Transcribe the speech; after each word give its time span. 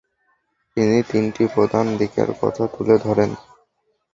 তিনি 0.77 0.97
তিনটি 1.03 1.43
প্রধান 1.55 1.85
দিকের 1.97 2.29
কথা 2.41 2.63
তুলে 2.67 2.95
ধরেন। 2.97 3.29